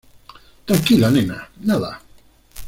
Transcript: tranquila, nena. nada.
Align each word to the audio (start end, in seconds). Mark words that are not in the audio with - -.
tranquila, 0.65 1.11
nena. 1.11 1.47
nada. 1.59 1.91